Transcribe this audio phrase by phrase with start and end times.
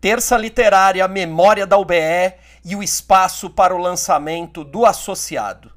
[0.00, 2.32] Terça Literária, Memória da UBE
[2.64, 5.70] e o espaço para o lançamento do associado.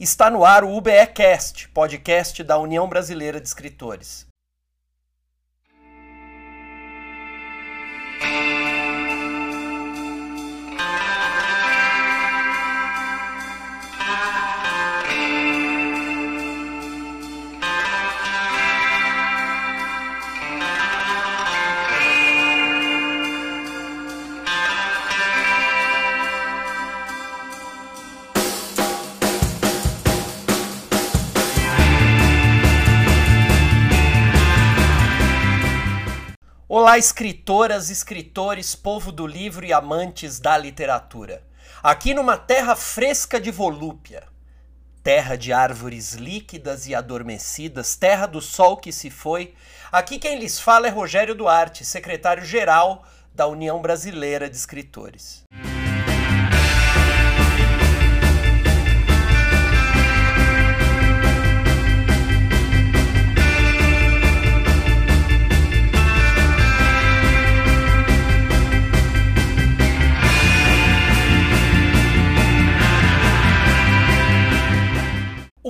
[0.00, 4.26] Está no ar o UBEcast, podcast da União Brasileira de Escritores.
[36.70, 41.42] Olá, escritoras, escritores, povo do livro e amantes da literatura.
[41.82, 44.24] Aqui numa terra fresca de volúpia,
[45.02, 49.54] terra de árvores líquidas e adormecidas, terra do sol que se foi,
[49.90, 53.02] aqui quem lhes fala é Rogério Duarte, secretário-geral
[53.34, 55.44] da União Brasileira de Escritores.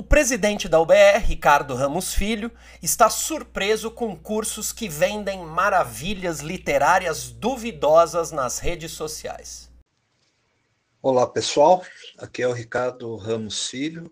[0.09, 8.31] Presidente da UBE, Ricardo Ramos Filho, está surpreso com cursos que vendem maravilhas literárias duvidosas
[8.31, 9.69] nas redes sociais.
[10.99, 11.85] Olá pessoal,
[12.17, 14.11] aqui é o Ricardo Ramos Filho.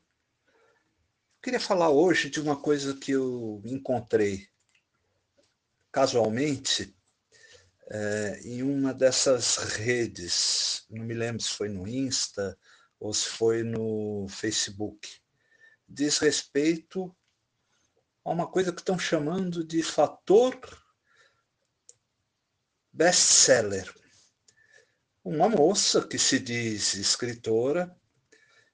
[1.42, 4.48] queria falar hoje de uma coisa que eu encontrei
[5.92, 6.96] casualmente
[7.90, 12.56] é, em uma dessas redes, não me lembro se foi no Insta
[13.00, 15.10] ou se foi no Facebook
[15.88, 17.16] diz respeito
[18.24, 20.60] a uma coisa que estão chamando de fator
[22.92, 23.94] best-seller.
[25.24, 27.96] Uma moça que se diz escritora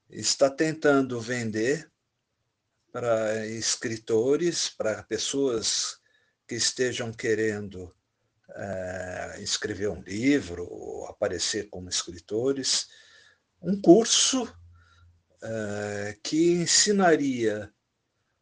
[0.09, 1.91] está tentando vender
[2.91, 5.97] para escritores, para pessoas
[6.47, 7.93] que estejam querendo
[8.55, 12.87] é, escrever um livro ou aparecer como escritores,
[13.61, 14.47] um curso
[15.45, 17.73] eh, que ensinaria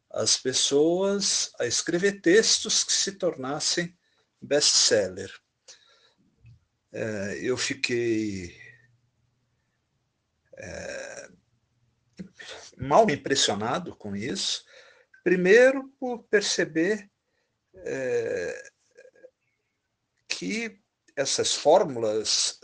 [0.08, 3.98] as pessoas a escrever textos que se tornassem
[4.40, 5.32] best-seller.
[6.92, 8.56] Eh, eu fiquei
[10.58, 11.28] é,
[12.76, 14.64] mal impressionado com isso.
[15.24, 17.10] Primeiro, por perceber
[20.28, 20.78] que
[21.16, 22.60] essas fórmulas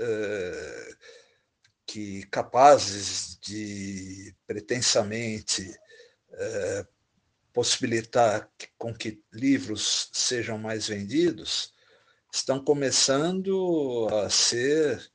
[1.88, 5.74] que capazes de pretensamente
[6.30, 6.86] é,
[7.50, 11.72] possibilitar com que livros sejam mais vendidos,
[12.30, 15.10] estão começando a ser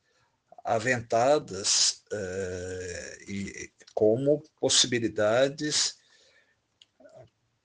[0.65, 5.95] aventadas é, e, como possibilidades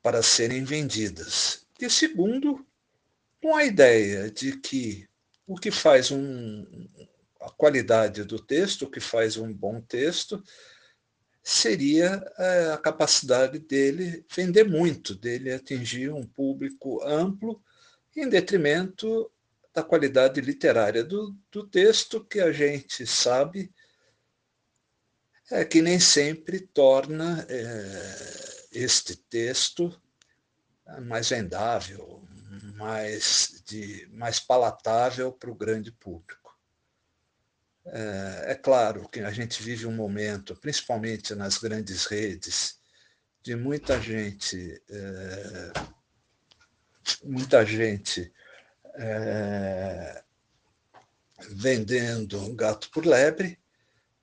[0.03, 1.67] para serem vendidas.
[1.81, 2.63] E segundo,
[3.41, 5.09] com a ideia de que
[5.47, 6.67] o que faz um,
[7.49, 10.43] a qualidade do texto, o que faz um bom texto,
[11.43, 17.63] seria é, a capacidade dele vender muito, dele atingir um público amplo,
[18.15, 19.31] em detrimento
[19.73, 23.73] da qualidade literária do, do texto, que a gente sabe
[25.51, 29.99] é que nem sempre torna é, este texto
[31.03, 32.23] mais vendável,
[32.75, 36.48] mais, de, mais palatável para o grande público.
[37.91, 42.79] É, é claro que a gente vive um momento, principalmente nas grandes redes,
[43.43, 45.73] de muita gente, é,
[47.25, 48.33] muita gente
[48.95, 50.23] é,
[51.51, 53.59] vendendo um gato por lebre,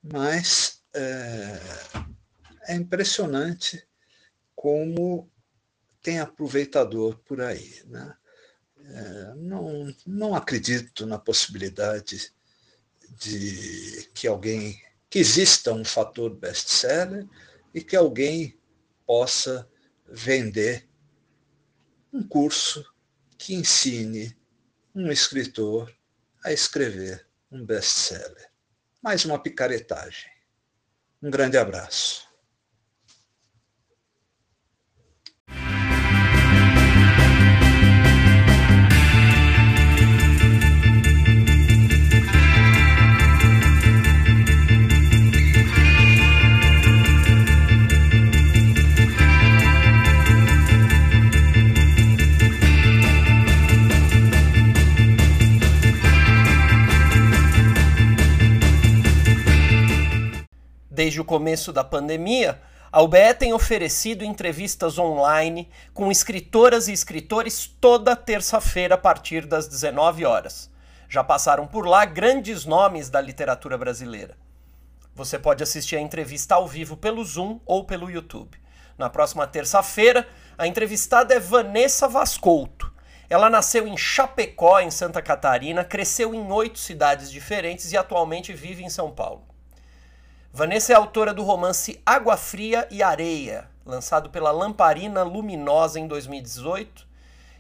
[0.04, 1.60] mas é,
[2.68, 3.88] é impressionante
[4.56, 5.30] como
[6.02, 7.82] tem aproveitador por aí.
[7.88, 8.16] Né?
[8.78, 12.32] É, não, não acredito na possibilidade
[13.18, 17.28] de que alguém que exista um fator best-seller
[17.74, 18.58] e que alguém
[19.06, 19.70] possa
[20.08, 20.88] vender
[22.12, 22.86] um curso
[23.38, 24.36] que ensine
[24.94, 25.94] um escritor
[26.44, 28.50] a escrever um best-seller.
[29.02, 30.30] Mais uma picaretagem.
[31.22, 32.25] Um grande abraço.
[61.16, 67.68] Desde o começo da pandemia, a UBE tem oferecido entrevistas online com escritoras e escritores
[67.80, 70.70] toda terça-feira a partir das 19 horas.
[71.08, 74.36] Já passaram por lá grandes nomes da literatura brasileira.
[75.16, 78.58] Você pode assistir a entrevista ao vivo pelo Zoom ou pelo YouTube.
[78.98, 80.28] Na próxima terça-feira,
[80.58, 82.92] a entrevistada é Vanessa Vascolto.
[83.30, 88.84] Ela nasceu em Chapecó, em Santa Catarina, cresceu em oito cidades diferentes e atualmente vive
[88.84, 89.55] em São Paulo.
[90.58, 97.06] Vanessa é autora do romance Água Fria e Areia, lançado pela Lamparina Luminosa em 2018.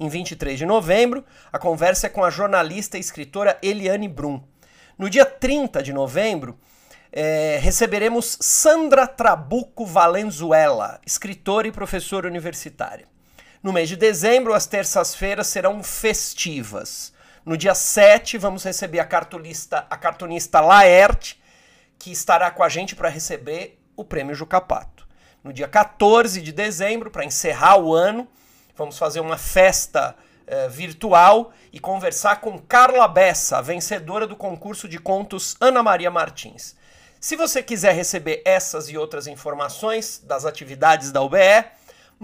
[0.00, 4.42] Em 23 de novembro, a conversa é com a jornalista e escritora Eliane Brum.
[4.98, 6.58] No dia 30 de novembro,
[7.12, 13.06] é, receberemos Sandra Trabuco Valenzuela, escritora e professora universitária.
[13.62, 17.11] No mês de dezembro, as terças-feiras serão festivas.
[17.44, 21.42] No dia 7, vamos receber a cartunista, a cartunista Laerte,
[21.98, 25.08] que estará com a gente para receber o prêmio Jucapato.
[25.42, 28.28] No dia 14 de dezembro, para encerrar o ano,
[28.76, 30.14] vamos fazer uma festa
[30.46, 36.76] eh, virtual e conversar com Carla Bessa, vencedora do concurso de contos Ana Maria Martins.
[37.20, 41.64] Se você quiser receber essas e outras informações das atividades da UBE,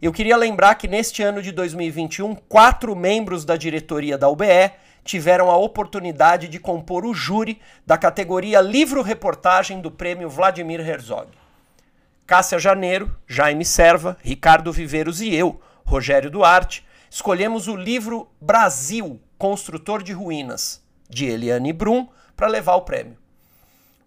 [0.05, 4.71] eu queria lembrar que neste ano de 2021, quatro membros da diretoria da UBE
[5.03, 11.29] tiveram a oportunidade de compor o júri da categoria Livro-Reportagem do prêmio Vladimir Herzog.
[12.27, 20.03] Cássia Janeiro, Jaime Serva, Ricardo Viveiros e eu, Rogério Duarte, escolhemos o livro Brasil, Construtor
[20.03, 23.17] de Ruínas, de Eliane Brum, para levar o prêmio.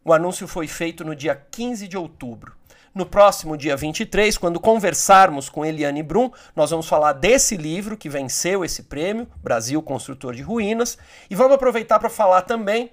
[0.03, 2.56] O anúncio foi feito no dia 15 de outubro.
[2.97, 8.09] No próximo dia 23, quando conversarmos com Eliane Brum, nós vamos falar desse livro que
[8.09, 10.97] venceu esse prêmio, Brasil Construtor de Ruínas,
[11.29, 12.91] e vamos aproveitar para falar também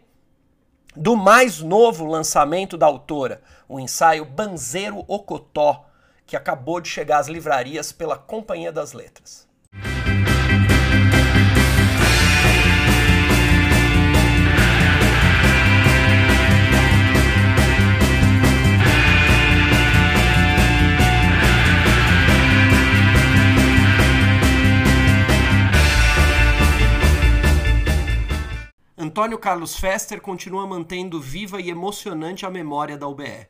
[0.94, 5.86] do mais novo lançamento da autora, o ensaio Banzeiro Ocotó,
[6.26, 9.43] que acabou de chegar às livrarias pela Companhia das Letras.
[29.24, 33.46] Antônio Carlos Fester continua mantendo viva e emocionante a memória da UBE.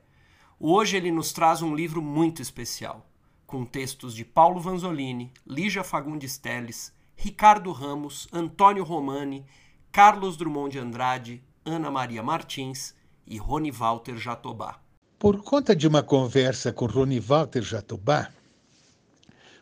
[0.60, 3.04] Hoje ele nos traz um livro muito especial,
[3.44, 9.44] com textos de Paulo Vanzolini, Lígia Fagundes Teles, Ricardo Ramos, Antônio Romani,
[9.90, 12.94] Carlos Drummond de Andrade, Ana Maria Martins
[13.26, 14.78] e Rony Walter Jatobá.
[15.18, 18.28] Por conta de uma conversa com Rony Walter Jatobá,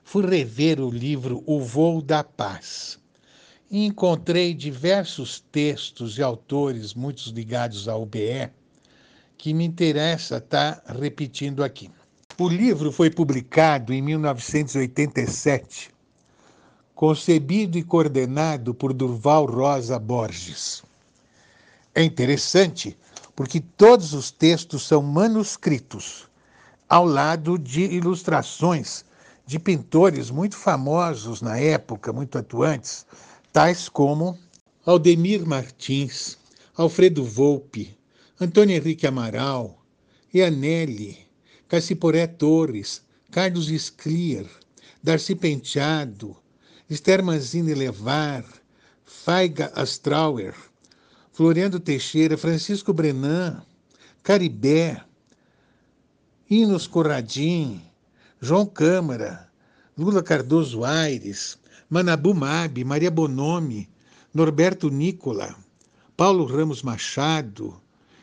[0.05, 3.02] fui rever o livro O Voo da Paz
[3.73, 8.51] e encontrei diversos textos e autores, muitos ligados ao UBE,
[9.39, 11.91] que me interessa estar tá repetindo aqui.
[12.39, 15.91] O livro foi publicado em 1987,
[16.95, 20.83] concebido e coordenado por Durval Rosa Borges.
[21.95, 22.95] É interessante
[23.35, 26.29] porque todos os textos são manuscritos,
[26.87, 29.03] ao lado de ilustrações
[29.47, 33.07] de pintores muito famosos na época, muito atuantes,
[33.53, 34.39] tais como
[34.87, 36.39] Aldemir Martins,
[36.75, 37.95] Alfredo Volpe,
[38.41, 39.79] Antônio Henrique Amaral,
[40.33, 41.19] Ianelli,
[41.69, 44.47] Cassiporé Torres, Carlos Sclier,
[45.03, 46.35] Darcy Penteado,
[46.89, 48.45] Esther Manzini Levar,
[49.05, 50.55] Faiga Astrauer,
[51.31, 53.63] Floriano Teixeira, Francisco Brenan,
[54.23, 55.03] Caribé,
[56.49, 57.83] Inos Corradim,
[58.41, 59.51] João Câmara,
[59.97, 61.59] Lula Cardoso Aires,
[61.93, 63.87] Manabu Mabi, Maria Bonomi,
[64.33, 65.55] Norberto Nicola,
[66.17, 67.79] Paulo Ramos Machado,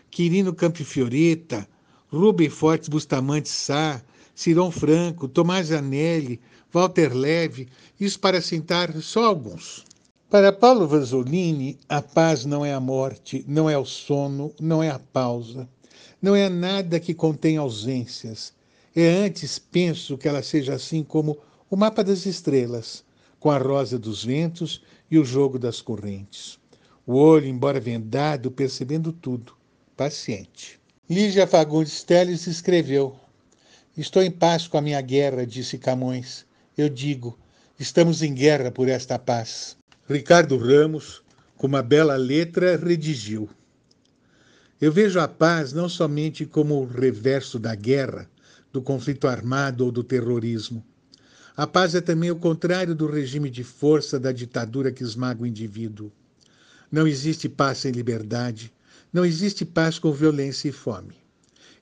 [0.10, 1.68] Quirino Campifioreta,
[2.12, 4.02] Rubem Fortes Bustamante Sá,
[4.34, 6.42] Ciron Franco, Tomás Anelli,
[6.74, 7.68] Walter Leve,
[8.00, 9.86] isso para citar só alguns.
[10.32, 14.90] Para Paulo Vanzolini, a paz não é a morte, não é o sono, não é
[14.90, 15.70] a pausa,
[16.20, 18.52] não é nada que contém ausências.
[18.96, 21.38] É antes, penso, que ela seja assim como
[21.70, 23.08] o mapa das estrelas,
[23.40, 26.60] com a rosa dos ventos e o jogo das correntes.
[27.06, 29.54] O olho, embora vendado, percebendo tudo,
[29.96, 30.80] paciente.
[31.10, 33.16] Lígia Fagundes Teles escreveu:
[33.98, 36.46] Estou em paz com a minha guerra, disse Camões.
[36.78, 37.38] Eu digo:
[37.80, 39.76] estamos em guerra por esta paz.
[40.08, 41.24] Ricardo Ramos,
[41.58, 43.50] com uma bela letra, redigiu:
[44.80, 48.30] Eu vejo a paz não somente como o reverso da guerra,
[48.72, 50.84] do conflito armado ou do terrorismo,
[51.60, 55.46] a paz é também o contrário do regime de força da ditadura que esmaga o
[55.46, 56.10] indivíduo.
[56.90, 58.72] Não existe paz sem liberdade,
[59.12, 61.18] não existe paz com violência e fome.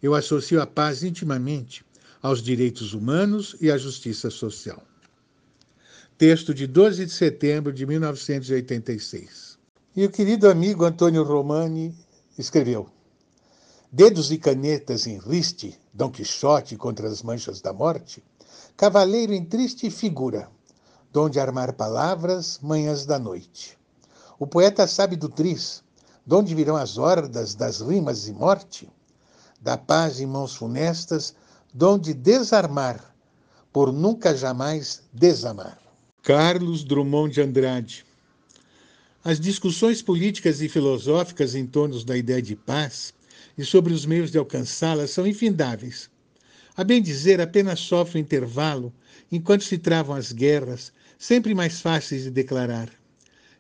[0.02, 1.86] Eu associo a paz intimamente
[2.24, 4.84] aos direitos humanos e à justiça social.
[6.18, 9.60] Texto de 12 de setembro de 1986.
[9.96, 11.94] E o querido amigo Antônio Romani
[12.36, 12.90] escreveu:
[13.92, 18.24] Dedos e canetas em riste, Dom Quixote contra as manchas da morte,
[18.78, 20.48] cavaleiro em triste figura,
[21.12, 23.76] donde armar palavras manhãs da noite.
[24.38, 25.84] O poeta sabe do tris,
[26.24, 28.88] donde virão as hordas das rimas e morte,
[29.60, 31.34] da paz em mãos funestas,
[31.74, 33.04] donde desarmar,
[33.74, 35.80] por nunca jamais desamar.
[36.22, 38.06] Carlos Drummond de Andrade.
[39.24, 43.12] As discussões políticas e filosóficas em torno da ideia de paz
[43.58, 46.12] e sobre os meios de alcançá-la são infindáveis
[46.78, 48.94] a bem dizer, apenas sofre um intervalo
[49.32, 52.88] enquanto se travam as guerras, sempre mais fáceis de declarar.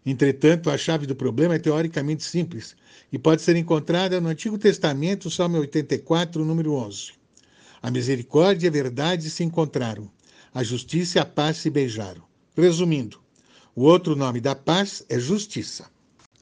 [0.05, 2.75] Entretanto, a chave do problema é teoricamente simples
[3.11, 7.13] e pode ser encontrada no Antigo Testamento, Salmo 84, número 11.
[7.81, 10.07] A misericórdia e a verdade se encontraram,
[10.53, 12.21] a justiça e a paz se beijaram.
[12.55, 13.19] Resumindo,
[13.75, 15.85] o outro nome da paz é justiça.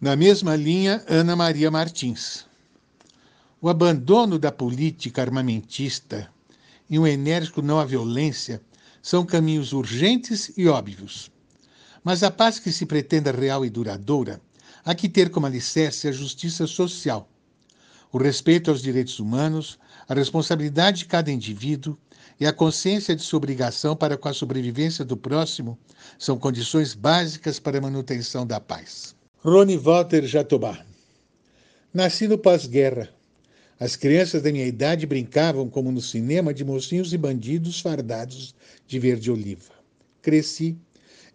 [0.02, 2.46] Na mesma linha, Ana Maria Martins.
[3.62, 6.35] O abandono da política armamentista
[6.90, 8.62] e um enérgico não à violência
[9.02, 11.32] são caminhos urgentes e óbvios.
[12.04, 14.42] Mas a paz que se pretenda real e duradoura
[14.84, 17.30] há que ter como alicerce a justiça social,
[18.12, 19.78] o respeito aos direitos humanos,
[20.08, 21.98] a responsabilidade de cada indivíduo
[22.40, 25.78] e a consciência de sua obrigação para com a sobrevivência do próximo
[26.18, 29.16] são condições básicas para a manutenção da paz.
[29.44, 30.86] Rony Walter Jatobá
[31.94, 33.10] Nasci no pós-guerra,
[33.78, 38.56] as crianças da minha idade brincavam, como no cinema, de mocinhos e bandidos fardados
[38.88, 39.74] de verde oliva.
[40.22, 40.78] Cresci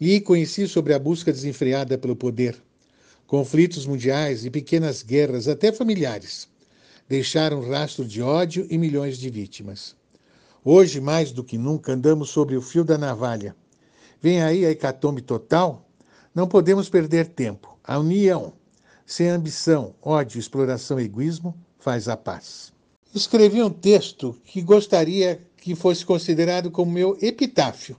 [0.00, 2.56] e conheci sobre a busca desenfreada pelo poder.
[3.26, 6.48] Conflitos mundiais e pequenas guerras, até familiares,
[7.06, 9.94] deixaram rastro de ódio e milhões de vítimas.
[10.64, 13.54] Hoje, mais do que nunca, andamos sobre o fio da navalha.
[14.20, 15.86] Vem aí a hecatombe total?
[16.34, 17.78] Não podemos perder tempo.
[17.84, 18.54] A união,
[19.04, 22.72] sem ambição, ódio, exploração e egoísmo, faz a paz.
[23.12, 27.96] Escrevi um texto que gostaria que fosse considerado como meu epitáfio.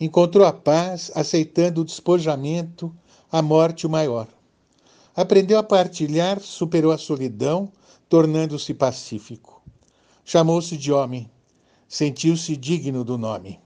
[0.00, 2.92] Encontrou a paz aceitando o despojamento,
[3.30, 4.26] a morte o maior.
[5.14, 7.70] Aprendeu a partilhar, superou a solidão,
[8.08, 9.62] tornando-se pacífico.
[10.24, 11.30] Chamou-se de homem,
[11.86, 13.60] sentiu-se digno do nome.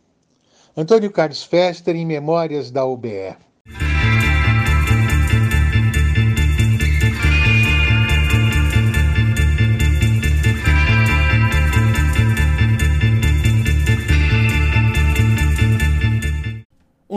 [0.77, 3.37] Antônio Carlos Fester, em Memórias da UBE.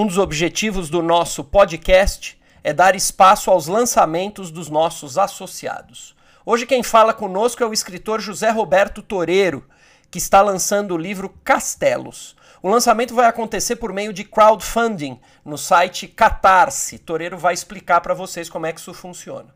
[0.06, 6.16] Dos objetivos do nosso podcast é dar espaço aos lançamentos dos nossos associados.
[6.46, 9.66] Hoje quem fala conosco é o escritor José Roberto Toreiro,
[10.12, 12.36] que está lançando o livro Castelos.
[12.62, 16.98] O lançamento vai acontecer por meio de crowdfunding no site Catarse.
[17.00, 19.56] Toreiro vai explicar para vocês como é que isso funciona.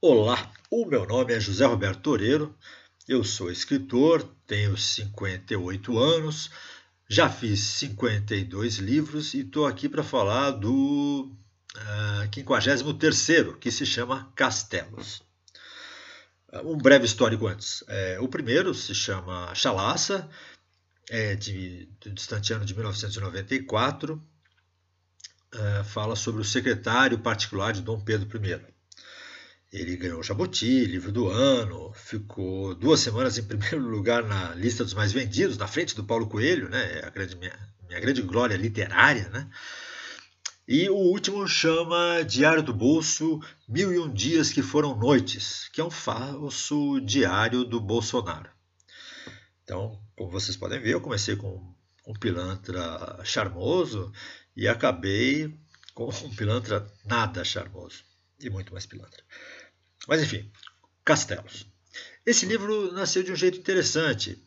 [0.00, 2.54] Olá, o meu nome é José Roberto Toreiro,
[3.08, 6.50] eu sou escritor, tenho 58 anos,
[7.08, 11.30] já fiz 52 livros e estou aqui para falar do
[11.76, 15.22] uh, ah, 53, que se chama Castelos.
[16.64, 17.82] Um breve histórico antes.
[17.88, 20.28] É, o primeiro se chama Chalaça,
[21.10, 24.14] é de, do distante ano de 1994,
[25.54, 28.73] uh, fala sobre o secretário particular de Dom Pedro I.
[29.74, 34.84] Ele ganhou o Jabuti, livro do ano, ficou duas semanas em primeiro lugar na lista
[34.84, 37.00] dos mais vendidos, na frente do Paulo Coelho, né?
[37.00, 39.50] É a grande, minha, minha grande glória literária, né?
[40.68, 45.80] E o último chama Diário do Bolso, Mil e Um Dias que Foram Noites, que
[45.80, 48.50] é um falso diário do Bolsonaro.
[49.64, 51.74] Então, como vocês podem ver, eu comecei com
[52.06, 54.12] um pilantra charmoso
[54.56, 55.52] e acabei
[55.94, 58.04] com um pilantra nada charmoso.
[58.38, 59.22] E muito mais pilantra.
[60.06, 60.50] Mas enfim,
[61.04, 61.66] Castelos.
[62.24, 64.42] Esse livro nasceu de um jeito interessante.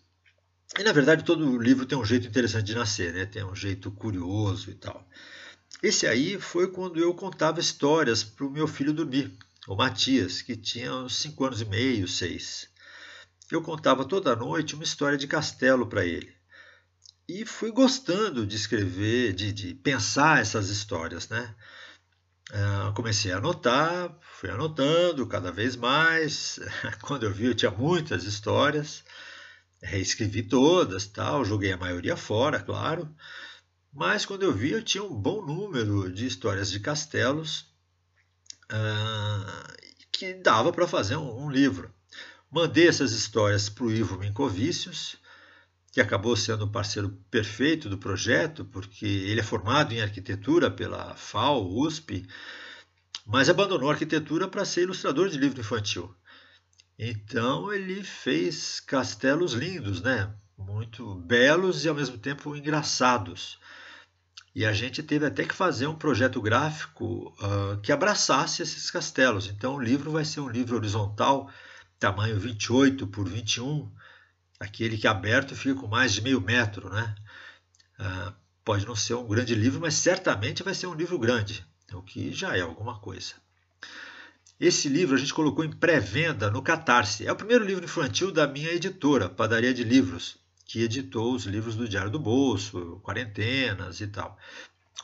[0.77, 3.25] E na verdade todo livro tem um jeito interessante de nascer, né?
[3.25, 5.07] tem um jeito curioso e tal.
[5.81, 9.37] Esse aí foi quando eu contava histórias para o meu filho dormir,
[9.67, 12.69] o Matias, que tinha uns 5 anos e meio, 6.
[13.51, 16.35] Eu contava toda noite uma história de castelo para ele.
[17.29, 21.55] E fui gostando de escrever, de, de pensar essas histórias, né?
[22.49, 26.59] Uh, comecei a anotar, fui anotando cada vez mais.
[27.01, 29.03] Quando eu vi, eu tinha muitas histórias,
[29.81, 33.13] reescrevi todas, tal, joguei a maioria fora, claro.
[33.93, 37.65] Mas quando eu vi, eu tinha um bom número de histórias de castelos
[38.71, 39.73] uh,
[40.11, 41.91] que dava para fazer um, um, livro.
[42.49, 45.17] Mandei essas histórias para o Ivo Minkovicius,
[45.97, 51.15] que acabou sendo o parceiro perfeito do projeto, porque ele é formado em arquitetura pela
[51.15, 52.23] FAO, USP,
[53.25, 56.13] mas abandonou a arquitetura para ser ilustrador de livro infantil.
[56.99, 60.31] Então ele fez castelos lindos, né?
[60.55, 63.57] muito belos e ao mesmo tempo engraçados.
[64.53, 69.47] E a gente teve até que fazer um projeto gráfico uh, que abraçasse esses castelos.
[69.47, 71.49] Então o livro vai ser um livro horizontal,
[71.97, 73.91] tamanho 28 por 21,
[74.59, 77.15] aquele que aberto fica com mais de meio metro, né?
[77.99, 82.01] Ah, pode não ser um grande livro, mas certamente vai ser um livro grande, o
[82.01, 83.35] que já é alguma coisa.
[84.59, 87.27] Esse livro a gente colocou em pré-venda no Catarse.
[87.27, 91.75] É o primeiro livro infantil da minha editora, Padaria de Livros, que editou os livros
[91.75, 94.37] do Diário do Bolso, Quarentenas e tal.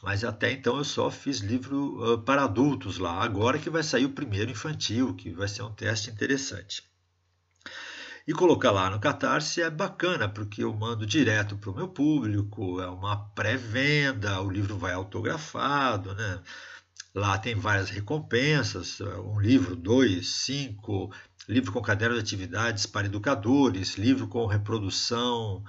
[0.02, 3.24] Mas até então eu só fiz livro uh, para adultos lá.
[3.24, 6.84] Agora que vai sair o primeiro infantil, que vai ser um teste interessante.
[8.26, 12.80] E colocar lá no Catarse é bacana, porque eu mando direto para o meu público,
[12.80, 16.42] é uma pré-venda, o livro vai autografado, né?
[17.14, 21.14] Lá tem várias recompensas, um livro, dois, cinco,
[21.50, 25.64] livro com caderno de atividades para educadores, livro com reprodução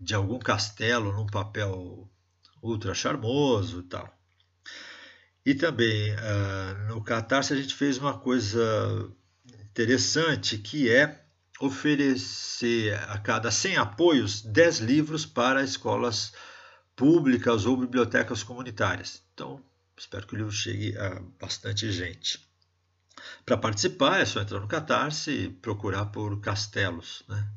[0.00, 2.08] de algum castelo num papel
[2.62, 4.16] ultra charmoso e tal.
[5.44, 9.10] E também uh, no Catarse a gente fez uma coisa
[9.70, 11.25] interessante que é
[11.60, 16.32] oferecer a cada 100 apoios 10 livros para escolas
[16.94, 19.22] públicas ou bibliotecas comunitárias.
[19.32, 19.62] Então,
[19.96, 22.46] espero que o livro chegue a bastante gente.
[23.44, 27.24] Para participar, é só entrar no Catarse e procurar por Castelos.
[27.28, 27.48] Né?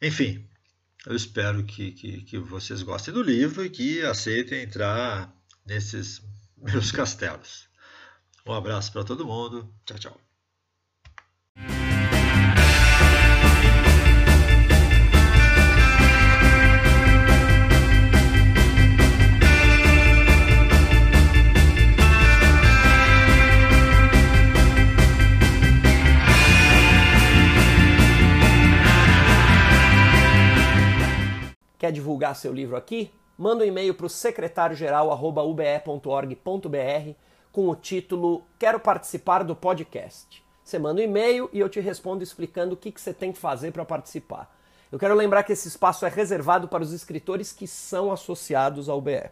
[0.00, 0.48] Enfim,
[1.06, 5.32] eu espero que, que, que vocês gostem do livro e que aceitem entrar
[5.64, 6.22] nesses
[6.56, 7.68] meus castelos.
[8.46, 9.72] Um abraço para todo mundo.
[9.84, 10.25] Tchau, tchau.
[31.78, 33.12] Quer divulgar seu livro aqui?
[33.36, 37.10] Manda um e-mail para o secretáriogeral.ube.org.br
[37.52, 40.42] com o título Quero participar do podcast.
[40.64, 43.38] Você manda um e-mail e eu te respondo explicando o que, que você tem que
[43.38, 44.56] fazer para participar.
[44.90, 49.00] Eu quero lembrar que esse espaço é reservado para os escritores que são associados ao
[49.00, 49.30] BE.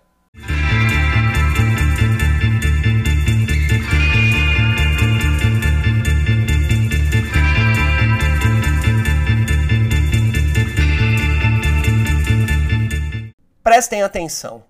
[13.64, 14.62] Prestem atenção.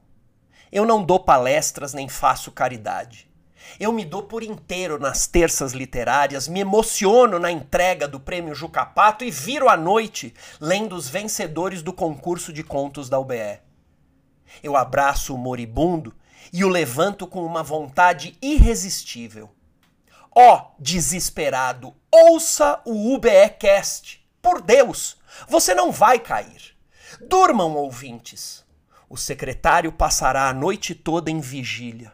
[0.70, 3.28] Eu não dou palestras nem faço caridade.
[3.80, 9.24] Eu me dou por inteiro nas terças literárias, me emociono na entrega do prêmio Jucapato
[9.24, 13.58] e viro à noite lendo os vencedores do concurso de contos da UBE.
[14.62, 16.14] Eu abraço o moribundo
[16.52, 19.50] e o levanto com uma vontade irresistível.
[20.32, 24.24] Ó, oh, desesperado, ouça o UBEcast.
[24.40, 25.16] Por Deus,
[25.48, 26.76] você não vai cair.
[27.20, 28.63] Durmam, ouvintes.
[29.14, 32.12] O secretário passará a noite toda em vigília.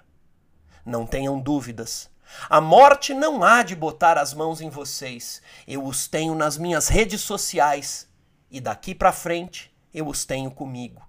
[0.85, 2.11] Não tenham dúvidas.
[2.47, 5.41] A morte não há de botar as mãos em vocês.
[5.67, 8.07] Eu os tenho nas minhas redes sociais.
[8.51, 11.01] E daqui para frente, eu os tenho comigo.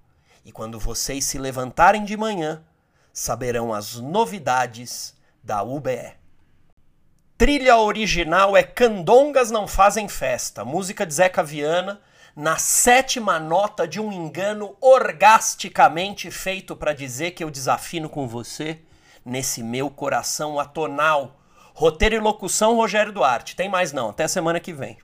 [0.45, 2.63] E quando vocês se levantarem de manhã,
[3.11, 6.13] saberão as novidades da UBE.
[7.37, 11.99] Trilha original é Candongas Não Fazem Festa, música de Zeca Viana,
[12.35, 18.79] na sétima nota de um engano orgasticamente feito para dizer que eu desafino com você
[19.25, 21.39] nesse meu coração atonal.
[21.73, 23.55] Roteiro e locução, Rogério Duarte.
[23.55, 24.97] Tem mais não, até semana que vem.